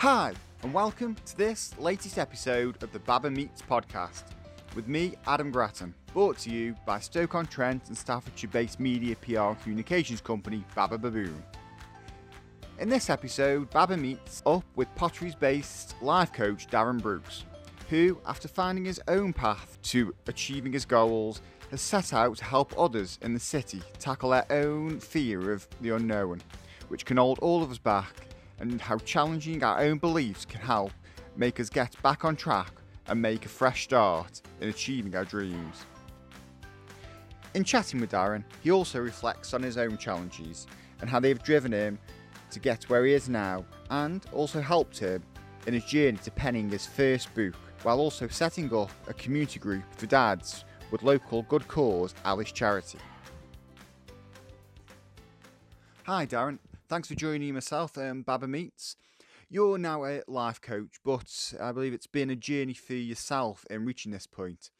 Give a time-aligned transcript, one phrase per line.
[0.00, 4.24] Hi, and welcome to this latest episode of the Baba Meets podcast
[4.74, 10.20] with me, Adam Grattan, brought to you by Stoke-on-Trent and Staffordshire-based media PR and communications
[10.20, 11.42] company Baba Baboon.
[12.78, 17.46] In this episode, Baba meets up with Potteries-based life coach Darren Brookes,
[17.88, 22.78] who, after finding his own path to achieving his goals, has set out to help
[22.78, 26.42] others in the city tackle their own fear of the unknown,
[26.88, 28.14] which can hold all of us back,
[28.58, 30.92] and how challenging our own beliefs can help
[31.36, 32.72] make us get back on track
[33.08, 35.84] and make a fresh start in achieving our dreams.
[37.54, 40.66] In chatting with Darren, he also reflects on his own challenges
[41.00, 41.98] and how they've driven him
[42.50, 45.22] to get where he is now, and also helped him
[45.66, 49.82] in his journey to penning his first book, while also setting up a community group
[49.96, 52.98] for dads with local good cause Alice Charity.
[56.04, 58.96] Hi Darren, thanks for joining myself and Baba Meets.
[59.48, 63.84] You're now a life coach, but I believe it's been a journey for yourself in
[63.84, 64.70] reaching this point.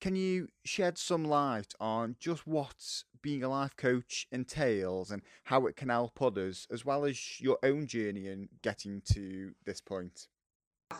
[0.00, 5.66] Can you shed some light on just what being a life coach entails and how
[5.66, 10.28] it can help others, as well as your own journey in getting to this point?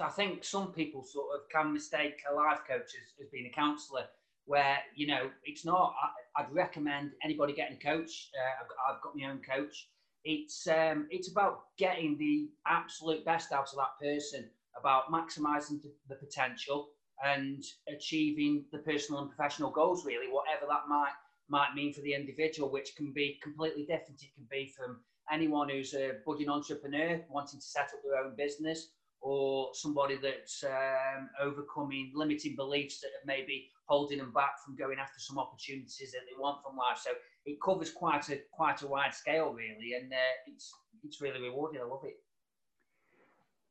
[0.01, 3.55] I think some people sort of can mistake a life coach as, as being a
[3.55, 4.05] counsellor,
[4.47, 5.95] where you know it's not.
[6.37, 8.31] I, would recommend anybody getting a coach.
[8.35, 9.89] Uh, I've, I've, got, my own coach.
[10.25, 15.93] It's um, it's about getting the absolute best out of that person, about maximising the,
[16.09, 16.89] the potential
[17.25, 20.05] and achieving the personal and professional goals.
[20.05, 21.13] Really, whatever that might
[21.49, 24.23] might mean for the individual, which can be completely different.
[24.23, 28.35] It can be from anyone who's a budding entrepreneur wanting to set up their own
[28.37, 28.89] business
[29.21, 34.99] or somebody that's um, overcoming limiting beliefs that have maybe holding them back from going
[34.99, 36.99] after some opportunities that they want from life.
[36.99, 37.11] So
[37.47, 41.81] it covers quite a quite a wide scale, really, and uh, it's it's really rewarding.
[41.81, 42.17] I love it.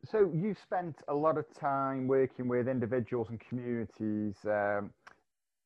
[0.05, 4.91] So you've spent a lot of time working with individuals and communities um,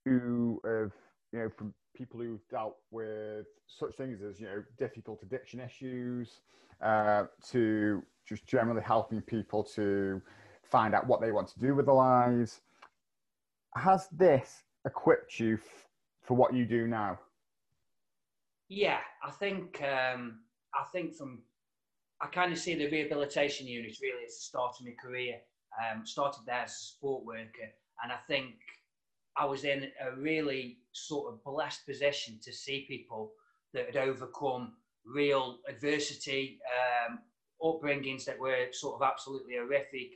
[0.05, 0.91] who have,
[1.33, 6.41] you know, from people who've dealt with such things as, you know, difficult addiction issues
[6.83, 10.21] uh, to just generally helping people to
[10.63, 12.61] find out what they want to do with their lives.
[13.75, 15.87] Has this equipped you f-
[16.21, 17.19] for what you do now?
[18.69, 20.39] Yeah, I think um,
[20.73, 21.43] I think from
[22.21, 25.35] I kind of see the rehabilitation unit really as the start of my career.
[25.77, 27.69] Um, started there as a support worker,
[28.03, 28.55] and I think
[29.37, 33.31] I was in a really sort of blessed position to see people
[33.73, 34.73] that had overcome
[35.05, 36.59] real adversity,
[37.07, 37.19] um,
[37.61, 40.13] upbringings that were sort of absolutely horrific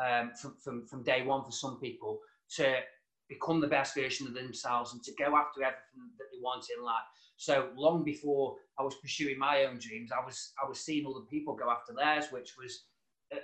[0.00, 2.20] um, from, from, from day one for some people
[2.56, 2.80] to
[3.28, 6.84] become the best version of themselves and to go after everything that they want in
[6.84, 7.06] life.
[7.36, 11.24] So long before I was pursuing my own dreams, I was I was seeing other
[11.30, 12.84] people go after theirs, which was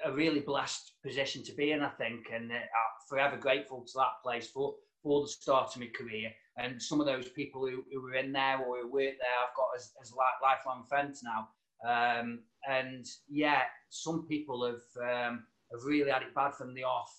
[0.05, 2.61] a, really blessed position to be in, I think, and uh, I'm
[3.09, 6.31] forever grateful to that place for for the start of my career.
[6.59, 9.57] And some of those people who, who were in there or who worked there, I've
[9.57, 10.13] got as, as
[10.43, 11.49] lifelong friends now.
[11.87, 17.13] Um, and yeah, some people have um, have really had it bad from the off,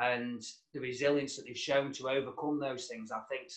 [0.00, 3.50] and the resilience that they've shown to overcome those things, I think,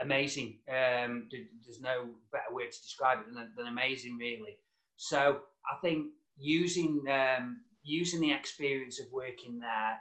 [0.00, 0.58] amazing.
[0.68, 4.58] Um, there's no better word to describe it than, than amazing, really.
[4.96, 5.40] So
[5.70, 6.06] I think
[6.38, 9.98] using um, using the experience of working there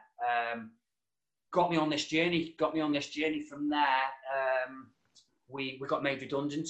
[0.53, 0.71] um,
[1.51, 2.55] got me on this journey.
[2.57, 3.41] Got me on this journey.
[3.41, 4.03] From there,
[4.67, 4.87] um,
[5.47, 6.67] we we got made redundant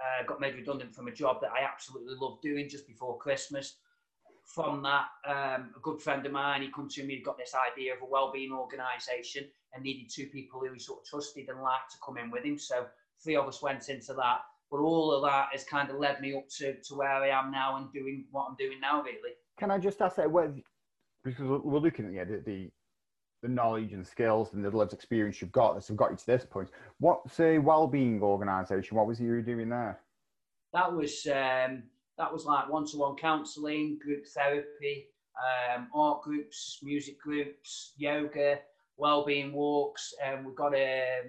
[0.00, 3.76] uh, got made redundant from a job that I absolutely loved doing just before Christmas.
[4.44, 7.54] From that, um, a good friend of mine, he come to me, He got this
[7.54, 11.62] idea of a well-being organisation and needed two people who he sort of trusted and
[11.62, 12.58] liked to come in with him.
[12.58, 12.86] So
[13.22, 14.40] three of us went into that.
[14.70, 17.50] But all of that has kind of led me up to, to where I am
[17.50, 19.34] now and doing what I'm doing now, really.
[19.58, 20.28] Can I just ask that?
[21.24, 22.70] Because we're looking at yeah, the, the
[23.44, 26.46] the knowledge and skills and the lived experience you've got that's got you to this
[26.46, 26.70] point.
[26.98, 28.96] What's a well-being organisation?
[28.96, 30.00] What was you doing there?
[30.72, 31.82] That was um,
[32.18, 35.06] that was like one-to-one counselling, group therapy,
[35.76, 38.58] um, art groups, music groups, yoga,
[38.96, 40.14] well-being walks.
[40.24, 41.22] Um, we've got a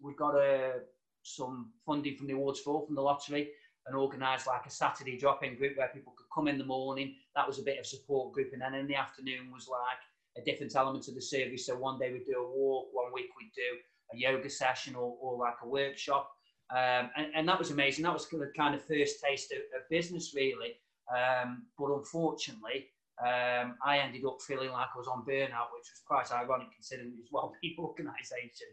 [0.00, 0.80] we've got a
[1.22, 3.50] some funding from the awards for from the lottery
[3.86, 7.14] and organised like a Saturday drop-in group where people could come in the morning.
[7.34, 9.98] That was a bit of support group, and then in the afternoon was like
[10.36, 11.66] a different element of the service.
[11.66, 13.78] So one day we'd do a walk, one week we'd do
[14.12, 16.30] a yoga session or, or like a workshop.
[16.72, 18.04] Um, and, and, that was amazing.
[18.04, 20.80] That was the kind of first taste of, of business, really.
[21.12, 22.88] Um, but unfortunately,
[23.20, 27.08] um, I ended up feeling like I was on burnout, which was quite ironic considering
[27.08, 28.68] it was well-being organisation.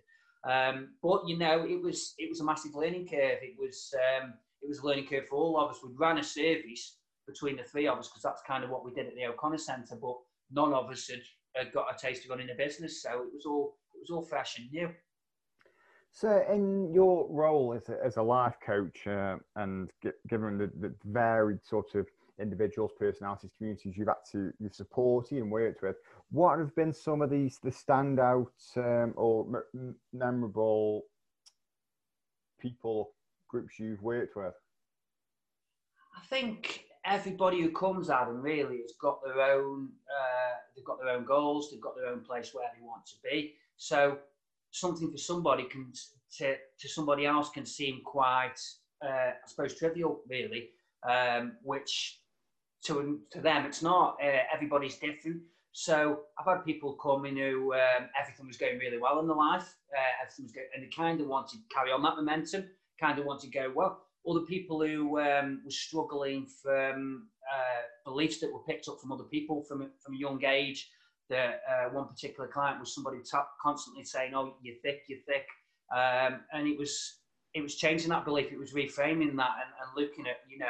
[0.48, 3.40] Um, but you know, it was it was a massive learning curve.
[3.42, 5.80] It was um, it was a learning curve for all of us.
[5.84, 6.98] We ran a service
[7.28, 9.57] between the three of us because that's kind of what we did at the O'Connor
[9.57, 9.98] Centre.
[10.02, 10.16] But
[10.52, 11.22] none of us had,
[11.56, 14.24] had got a taste of running a business, so it was all it was all
[14.24, 14.90] fresh and new.
[16.11, 19.89] So, in your role as a, as a life coach, uh, and
[20.27, 22.07] given the, the, varied sort of
[22.39, 25.97] individuals, personalities, communities you've had to you've supported and worked with,
[26.31, 28.47] what have been some of these the standout
[28.77, 31.03] um, or m- memorable
[32.59, 33.11] people
[33.47, 34.53] groups you've worked with?
[36.17, 39.89] I think everybody who comes at them really has got their own.
[40.09, 41.71] Uh, they've got their own goals.
[41.71, 43.56] They've got their own place where they want to be.
[43.77, 44.17] So
[44.71, 45.92] something for somebody can
[46.38, 48.60] to, to somebody else can seem quite,
[49.04, 50.69] uh, I suppose, trivial, really.
[51.10, 52.19] Um, which
[52.86, 54.18] to to them it's not.
[54.24, 55.42] Uh, everybody's different.
[55.71, 59.38] So I've had people come in who um, everything was going really well in their
[59.38, 62.66] life, uh, everything was going, and they kind of wanted to carry on that momentum.
[63.00, 64.01] Kind of want to go well.
[64.30, 69.24] Other people who um, were struggling from uh, beliefs that were picked up from other
[69.24, 70.89] people from from a young age
[71.30, 75.46] that uh, one particular client was somebody t- constantly saying, "Oh, you're thick, you're thick,"
[75.96, 77.20] um, and it was
[77.54, 78.52] it was changing that belief.
[78.52, 80.66] It was reframing that and, and looking at, you know,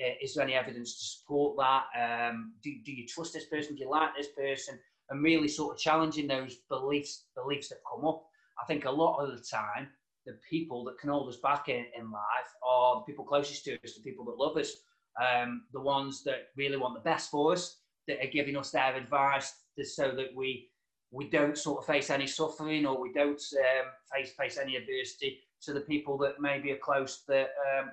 [0.00, 2.30] uh, is there any evidence to support that?
[2.30, 3.74] Um, do, do you trust this person?
[3.74, 4.78] Do you like this person?
[5.10, 8.24] And really sort of challenging those beliefs beliefs that come up.
[8.62, 9.88] I think a lot of the time,
[10.26, 13.74] the people that can hold us back in, in life are the people closest to
[13.84, 14.76] us, the people that love us,
[15.20, 18.94] um, the ones that really want the best for us, that are giving us their
[18.94, 19.52] advice,
[19.82, 20.68] so that we
[21.10, 25.40] we don't sort of face any suffering or we don't um, face face any adversity
[25.62, 27.90] to the people that maybe are close that um,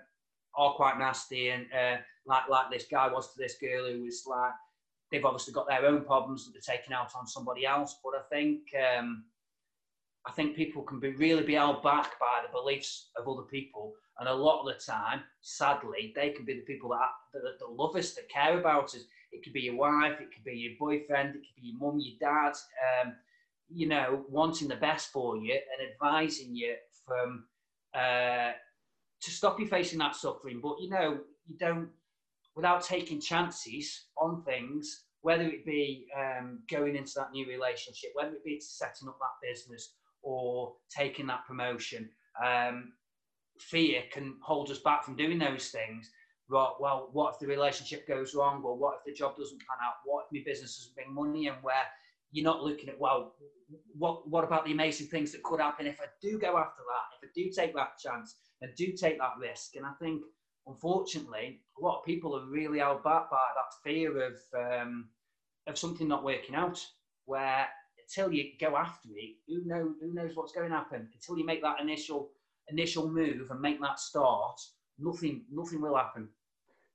[0.55, 4.23] are quite nasty and uh, like like this guy was to this girl who was
[4.25, 4.53] like
[5.11, 7.99] they've obviously got their own problems that they're taking out on somebody else.
[8.03, 8.61] But I think
[8.97, 9.25] um,
[10.25, 13.93] I think people can be really be held back by the beliefs of other people
[14.19, 17.71] and a lot of the time sadly they can be the people that, that, that
[17.71, 20.73] love us that care about us it could be your wife, it could be your
[20.79, 22.53] boyfriend, it could be your mum, your dad.
[23.03, 23.15] Um,
[23.71, 26.75] you know, wanting the best for you and advising you
[27.05, 27.45] from
[27.93, 28.51] uh,
[29.21, 30.59] to stop you facing that suffering.
[30.61, 31.89] But you know, you don't
[32.55, 38.33] without taking chances on things, whether it be um, going into that new relationship, whether
[38.33, 42.09] it be setting up that business or taking that promotion.
[42.43, 42.93] Um,
[43.59, 46.09] fear can hold us back from doing those things
[46.49, 48.61] right, well, what if the relationship goes wrong?
[48.63, 49.93] Well, what if the job doesn't pan out?
[50.03, 51.83] What if my business doesn't bring money and where
[52.31, 53.35] you're not looking at, well,
[53.97, 57.21] what, what about the amazing things that could happen if I do go after that,
[57.21, 59.75] if I do take that chance and do take that risk?
[59.75, 60.23] And I think,
[60.65, 65.09] unfortunately, a lot of people are really held back by that fear of, um,
[65.67, 66.83] of something not working out,
[67.25, 67.67] where
[68.09, 71.07] until you go after it, who, know, who knows what's going to happen?
[71.13, 72.29] Until you make that initial
[72.69, 74.59] initial move and make that start,
[74.99, 76.29] nothing nothing will happen.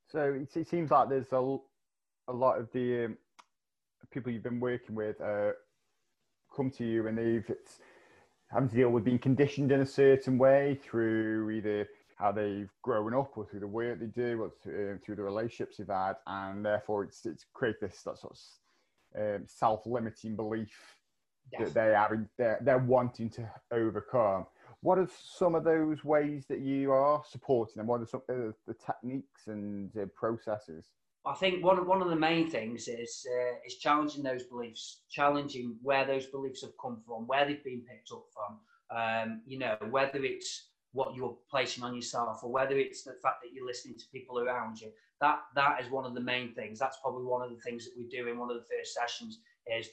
[0.08, 1.56] So it, seems like there's a,
[2.28, 3.18] a lot of the um,
[4.12, 5.52] people you've been working with uh,
[6.54, 7.50] come to you and they've
[8.50, 13.12] having to deal with being conditioned in a certain way through either how they've grown
[13.14, 16.64] up or through the work they do or through, through the relationships they've had and
[16.64, 18.36] therefore it's, it's create this that sort
[19.16, 20.94] of um, self-limiting belief
[21.52, 21.62] yes.
[21.62, 24.46] that they are they're, they're wanting to overcome
[24.84, 27.86] what are some of those ways that you are supporting them?
[27.86, 30.90] What are some of the techniques and uh, processes?
[31.24, 35.00] I think one of, one of the main things is uh, is challenging those beliefs,
[35.08, 38.58] challenging where those beliefs have come from, where they've been picked up from.
[38.94, 43.36] Um, you know, whether it's what you're placing on yourself or whether it's the fact
[43.42, 44.90] that you're listening to people around you.
[45.22, 46.78] That that is one of the main things.
[46.78, 49.38] That's probably one of the things that we do in one of the first sessions
[49.66, 49.88] is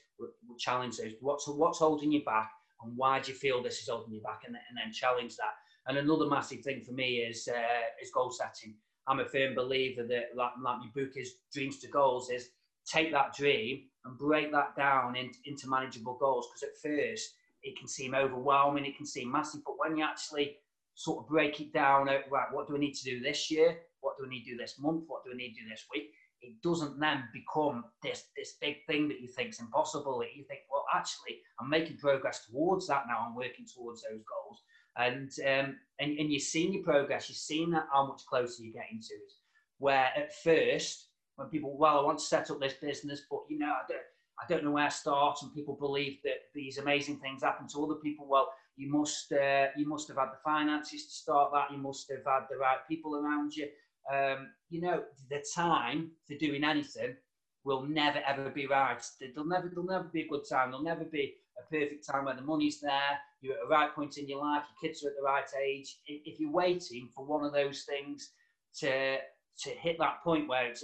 [0.60, 1.14] challenge those.
[1.22, 2.52] What's what's holding you back?
[2.84, 5.54] and why do you feel this is holding you back, and, and then challenge that.
[5.88, 8.76] And another massive thing for me is uh, is goal setting.
[9.08, 12.50] I'm a firm believer that, like, like my book is Dreams to Goals, is
[12.86, 16.48] take that dream and break that down in, into manageable goals.
[16.48, 20.58] Because at first it can seem overwhelming, it can seem massive, but when you actually
[20.94, 23.78] sort of break it down, right, what do I need to do this year?
[24.02, 25.06] What do I need to do this month?
[25.08, 26.12] What do I need to do this week?
[26.42, 30.24] It doesn't then become this this big thing that you think is impossible.
[30.36, 33.26] You think, well, actually, I'm making progress towards that now.
[33.28, 34.62] I'm working towards those goals,
[34.98, 37.30] and um, and and you're seeing your progress.
[37.30, 39.34] You're seeing that how much closer you're getting to it.
[39.78, 43.60] Where at first, when people, well, I want to set up this business, but you
[43.60, 44.02] know, I don't.
[44.42, 47.84] I don't know where to start, and people believe that these amazing things happen to
[47.84, 48.28] other people.
[48.28, 51.72] Well, you must uh, you must have had the finances to start that.
[51.72, 53.68] You must have had the right people around you
[54.14, 57.16] um, you know, the time for doing anything
[57.64, 59.02] will never ever be right.
[59.20, 60.72] There'll never, there'll never be a good time.
[60.72, 63.20] There'll never be a perfect time where the money's there.
[63.42, 64.64] You're at the right point in your life.
[64.82, 65.98] Your kids are at the right age.
[66.08, 68.32] If you're waiting for one of those things
[68.80, 69.18] to
[69.64, 70.84] to hit that point where it's,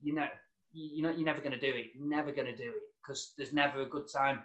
[0.00, 0.26] you know,
[0.72, 1.86] you know, you're never going to do it.
[1.94, 4.40] You're never going to do it because there's never a good time.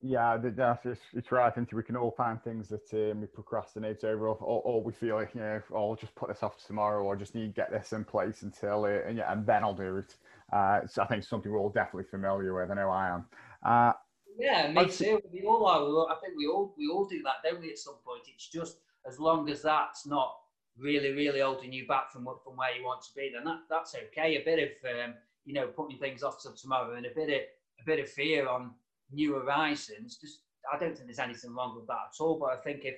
[0.00, 1.46] Yeah, that's it's, it's right.
[1.46, 4.92] I think we can all find things that um, we procrastinate over, or, or, we
[4.92, 7.60] feel like, you know, oh, I'll just put this off tomorrow, or just need to
[7.60, 10.14] get this in place until, uh, and yeah, and then I'll do it.
[10.52, 12.70] Uh, so I think something we're all definitely familiar with.
[12.70, 13.24] I know I am.
[13.64, 13.92] Uh,
[14.38, 15.20] yeah, me too.
[15.32, 16.14] We all are.
[16.14, 17.70] I think we all we all do that, don't we?
[17.70, 20.36] At some point, it's just as long as that's not
[20.78, 23.96] really, really holding you back from from where you want to be, then that, that's
[23.96, 24.36] okay.
[24.36, 25.14] A bit of um,
[25.44, 27.40] you know putting things off to tomorrow and a bit of
[27.80, 28.70] a bit of fear on
[29.12, 30.16] new horizons.
[30.16, 30.40] Just
[30.72, 32.38] I don't think there's anything wrong with that at all.
[32.38, 32.96] But I think if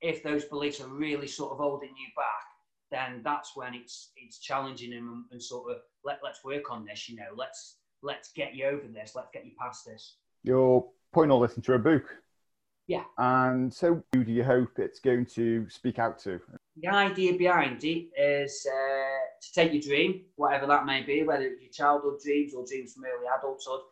[0.00, 2.46] if those beliefs are really sort of holding you back,
[2.90, 7.08] then that's when it's it's challenging and, and sort of let let's work on this.
[7.08, 9.12] You know, let's let's get you over this.
[9.14, 10.16] Let's get you past this.
[10.42, 12.04] You're putting all this into a book.
[12.86, 13.04] Yeah.
[13.18, 16.40] And so, who do you hope it's going to speak out to?
[16.76, 21.44] The idea behind it is uh, to take your dream, whatever that may be, whether
[21.44, 23.82] it's your childhood dreams or dreams from early adulthood,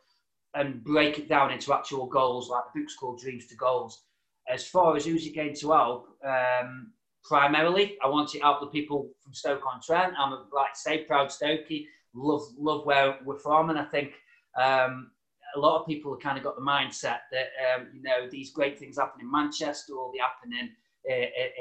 [0.54, 4.04] and break it down into actual goals, like the book's called Dreams to Goals.
[4.48, 8.66] As far as who's it going to help, um, primarily, I want to help the
[8.68, 10.14] people from Stoke-on-Trent.
[10.18, 14.14] I'm, like I say, proud Stokey, love love where we're from, and I think
[14.60, 15.10] um,
[15.54, 18.52] a lot of people have kind of got the mindset that um, you know these
[18.52, 20.70] great things happen in Manchester or they happen in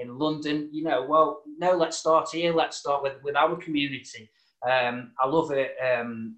[0.02, 0.70] in London.
[0.72, 2.54] You know, well, no, let's start here.
[2.54, 4.30] Let's start with with our community.
[4.68, 5.76] Um, I love it.
[5.84, 6.38] Um,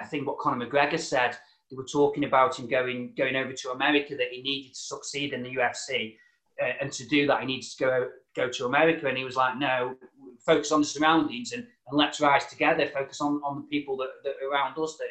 [0.00, 1.36] I think what Conor McGregor said
[1.70, 5.32] they were talking about him going going over to America that he needed to succeed
[5.32, 6.16] in the UFC,
[6.62, 9.08] uh, and to do that he needed to go go to America.
[9.08, 9.96] And he was like, no,
[10.44, 12.86] focus on the surroundings and, and let's rise together.
[12.86, 15.08] Focus on, on the people that, that are around us, that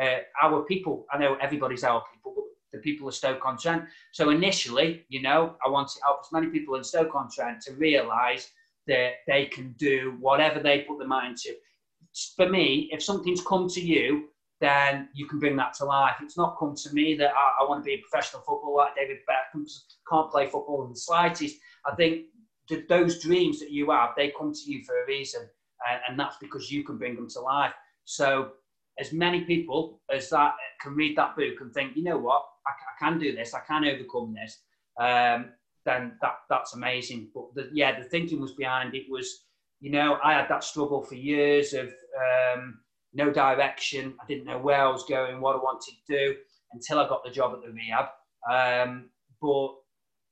[0.00, 1.06] uh, our people.
[1.12, 3.84] I know everybody's our people, but the people of Stoke-on-Trent.
[4.12, 8.50] So initially, you know, I want to help as many people in Stoke-on-Trent to realise
[8.86, 11.54] that they can do whatever they put their mind to.
[12.36, 14.28] For me, if something's come to you
[14.60, 16.16] then you can bring that to life.
[16.22, 18.96] It's not come to me that I, I want to be a professional footballer like
[18.96, 19.64] David Beckham,
[20.10, 21.56] can't play football in the slightest.
[21.86, 22.26] I think
[22.88, 25.42] those dreams that you have, they come to you for a reason,
[25.88, 27.72] and, and that's because you can bring them to life.
[28.04, 28.52] So,
[28.98, 32.70] as many people as that can read that book and think, you know what, I,
[32.70, 34.58] I can do this, I can overcome this,
[35.00, 35.50] um,
[35.84, 37.30] then that that's amazing.
[37.32, 39.44] But the, yeah, the thinking was behind it was,
[39.80, 41.86] you know, I had that struggle for years of.
[42.56, 42.80] Um,
[43.18, 44.14] no direction.
[44.22, 46.36] I didn't know where I was going, what I wanted to do
[46.72, 48.06] until I got the job at the rehab.
[48.50, 49.10] Um,
[49.42, 49.74] but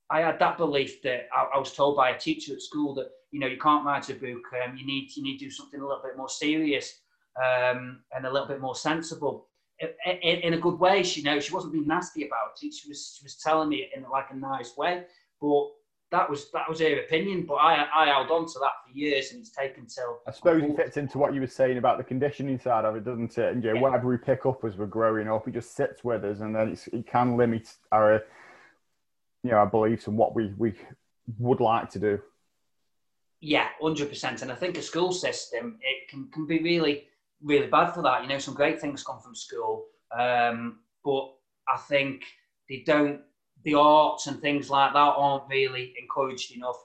[0.09, 3.09] I had that belief that I, I, was told by a teacher at school that
[3.31, 4.45] you know you can't write a book.
[4.63, 7.01] Um, you need you need to do something a little bit more serious
[7.37, 9.49] um, and a little bit more sensible.
[9.79, 12.73] In, in, a good way, she you know she wasn't being nasty about it.
[12.73, 15.03] She was she was telling me in like a nice way.
[15.41, 15.67] But
[16.11, 19.31] that was that was her opinion, but I I held on to that for years,
[19.31, 20.19] and it's taken till.
[20.27, 23.03] I suppose it fits into what you were saying about the conditioning side of it,
[23.03, 23.53] doesn't it?
[23.53, 23.81] And yeah, yeah.
[23.81, 26.77] whatever we pick up as we're growing up, it just sits with us, and then
[26.93, 28.23] it can limit our,
[29.43, 30.75] you know, our beliefs and what we we
[31.37, 32.19] would like to do.
[33.41, 34.41] Yeah, hundred percent.
[34.41, 37.07] And I think a school system it can can be really
[37.43, 38.23] really bad for that.
[38.23, 39.87] You know, some great things come from school,
[40.17, 41.33] um, but
[41.67, 42.23] I think
[42.69, 43.21] they don't
[43.63, 46.77] the arts and things like that aren't really encouraged enough.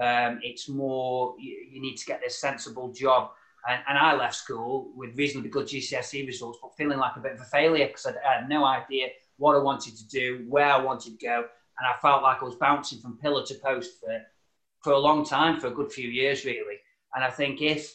[0.00, 3.30] Um, it's more you, you, need to get this sensible job.
[3.68, 7.32] And, and, I left school with reasonably good GCSE results, but feeling like a bit
[7.32, 10.78] of a failure because I had no idea what I wanted to do, where I
[10.78, 11.44] wanted to go,
[11.78, 14.18] and I felt like I was bouncing from pillar to post for
[14.82, 16.76] for a long time, for a good few years, really.
[17.14, 17.94] And I think if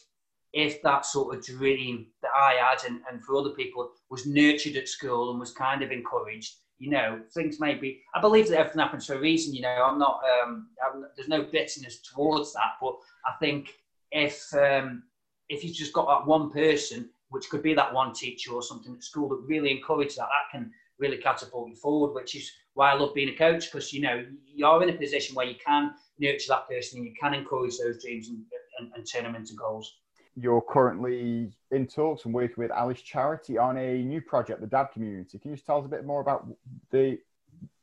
[0.52, 4.76] if that sort of dream that I had and, and for other people was nurtured
[4.76, 8.02] at school and was kind of encouraged, you know, things may be.
[8.14, 9.54] I believe that everything happens for a reason.
[9.54, 10.20] You know, I'm not.
[10.42, 13.74] Um, I'm, there's no bitterness towards that, but I think
[14.12, 15.04] if um,
[15.48, 18.94] if you've just got that one person, which could be that one teacher or something
[18.94, 22.12] at school that really encourages that, that can really catapult you forward.
[22.14, 25.34] Which is why I love being a coach because you know you're in a position
[25.34, 28.38] where you can nurture that person and you can encourage those dreams and,
[28.78, 29.96] and, and turn them into goals
[30.36, 34.88] you're currently in talks and working with Alice Charity on a new project, the Dad
[34.92, 35.38] Community.
[35.38, 36.46] Can you just tell us a bit more about
[36.90, 37.18] the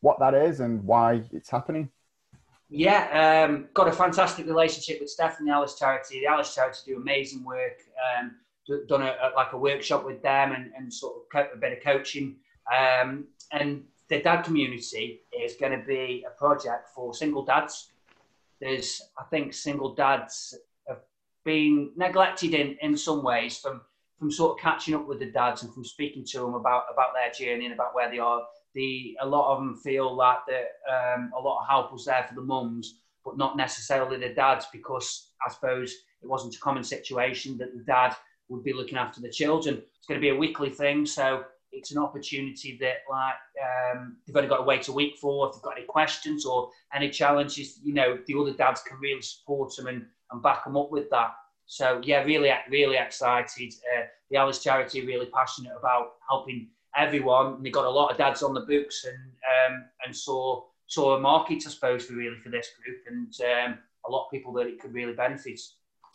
[0.01, 1.89] what that is and why it's happening?
[2.69, 6.19] Yeah, um, got a fantastic relationship with Stephanie Alice Charity.
[6.19, 7.81] The Alice Charity do amazing work.
[8.17, 8.35] Um,
[8.87, 11.77] done a, a, like a workshop with them and, and sort of co- a bit
[11.77, 12.37] of coaching.
[12.73, 17.91] Um, and the Dad Community is going to be a project for single dads.
[18.59, 20.55] There's, I think, single dads
[21.43, 23.81] been neglected in, in some ways from,
[24.17, 27.09] from sort of catching up with the dads and from speaking to them about, about
[27.13, 28.41] their journey and about where they are.
[28.75, 32.25] The, a lot of them feel like that um, a lot of help was there
[32.27, 36.83] for the mums, but not necessarily the dads because I suppose it wasn't a common
[36.83, 38.15] situation that the dad
[38.49, 39.81] would be looking after the children.
[39.97, 43.33] It's going to be a weekly thing, so it's an opportunity that like
[43.95, 45.47] um, they've only got to wait a week for.
[45.47, 49.21] If they've got any questions or any challenges, you know, the other dads can really
[49.21, 51.33] support them and, and back them up with that.
[51.65, 53.73] So yeah, really, really excited.
[53.95, 57.55] Uh, the Alice Charity are really passionate about helping everyone.
[57.55, 61.15] And they got a lot of dads on the books and um, and saw saw
[61.15, 64.53] a market, I suppose, for really for this group and um, a lot of people
[64.53, 65.59] that it could really benefit.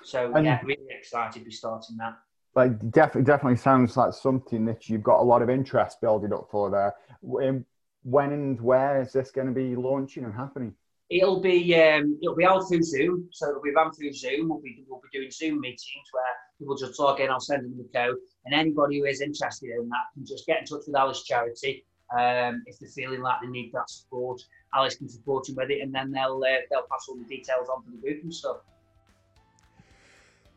[0.04, 2.18] So and yeah, really excited to be starting that.
[2.54, 6.48] Like definitely, definitely sounds like something that you've got a lot of interest building up
[6.50, 6.94] for there.
[7.20, 10.74] When and where is this going to be launching and happening?
[11.10, 14.50] It'll be um, it'll be out through Zoom, so it'll be run through Zoom.
[14.50, 16.24] We'll be we'll be doing Zoom meetings where
[16.58, 17.30] people just log in.
[17.30, 20.60] I'll send them the code, and anybody who is interested in that can just get
[20.60, 21.86] in touch with Alice Charity
[22.16, 24.42] um, if they're feeling like they need that support.
[24.74, 27.68] Alice can support them with it, and then they'll uh, they'll pass all the details
[27.68, 28.58] on to the group and stuff.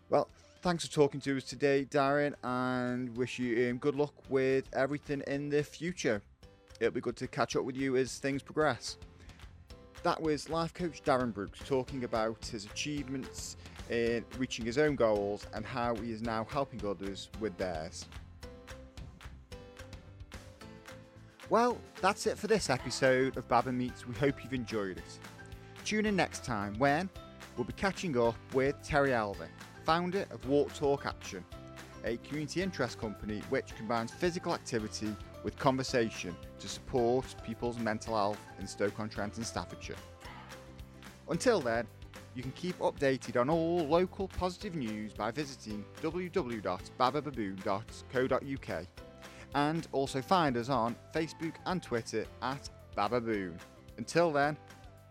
[0.10, 0.28] Well,
[0.62, 5.24] thanks for talking to us today, Darren, and wish you um, good luck with everything
[5.28, 6.22] in the future.
[6.82, 8.98] It'll be good to catch up with you as things progress.
[10.04, 13.56] That was life coach Darren Brookes talking about his achievements
[13.90, 18.06] in reaching his own goals and how he is now helping others with theirs.
[21.52, 24.08] Well, that's it for this episode of Baba Meets.
[24.08, 25.20] We hope you've enjoyed it.
[25.86, 27.08] Tune in next time when
[27.56, 29.50] we'll be catching up with Terry Alvin,
[29.86, 31.44] founder of Walk Talk Action,
[32.06, 38.38] a community interest company which combines physical activity with conversation to support people's mental health
[38.60, 39.96] in Stoke-on-Trent and Staffordshire.
[41.30, 41.88] Until then,
[42.36, 48.88] you can keep updated on all local positive news by visiting www.babababoon.co.uk
[49.54, 53.58] and also find us on Facebook and Twitter at Bababoon.
[53.98, 54.56] Until then,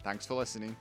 [0.02, 0.74] thanks for listening.